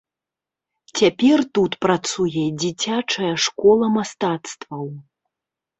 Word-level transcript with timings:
Цяпер 1.01 1.43
тут 1.57 1.71
працуе 1.87 2.45
дзіцячая 2.65 3.31
школа 3.47 3.85
мастацтваў. 4.01 4.85